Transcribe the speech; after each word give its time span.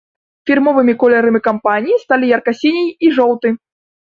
Фірмовымі 0.49 0.95
колерамі 1.03 1.41
кампаніі 1.47 1.99
сталі 2.05 2.33
ярка-сіні 2.35 2.85
і 2.87 3.07
жоўты. 3.19 3.57